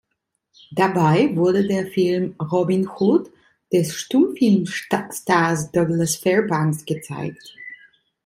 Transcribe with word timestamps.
Dabei 0.71 1.29
wurde 1.35 1.67
der 1.67 1.85
Film 1.85 2.33
"Robin 2.51 2.87
Hood" 2.97 3.29
des 3.71 3.93
Stummfilm-Stars 3.93 5.71
Douglas 5.71 6.15
Fairbanks 6.15 6.83
gezeigt. 6.85 7.55